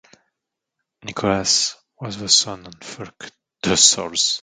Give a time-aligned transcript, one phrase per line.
[1.03, 3.29] Nicholas was the son of Fulk
[3.61, 4.39] de Soules.